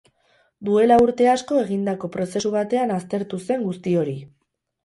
Duela 0.69 0.97
urte 1.07 1.27
asko 1.33 1.59
egindako 1.65 2.11
prozesu 2.17 2.53
batean 2.57 2.97
aztertu 2.97 3.43
zen 3.49 3.71
guzti 3.71 3.99
hori. 4.01 4.19